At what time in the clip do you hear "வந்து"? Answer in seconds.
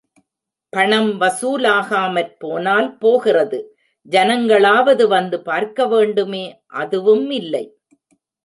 5.07-5.37